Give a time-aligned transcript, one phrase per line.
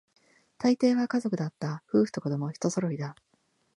[0.57, 3.15] 大抵は家族だった、夫婦と子供、一揃いだ